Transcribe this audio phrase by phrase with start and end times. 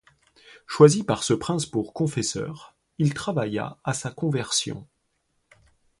[0.65, 4.87] Choisi par ce prince pour confesseur, il travailla à sa conversion.